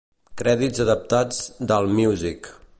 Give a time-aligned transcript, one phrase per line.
[0.41, 1.43] Crèdits adaptats
[1.73, 2.55] d'Allmusic.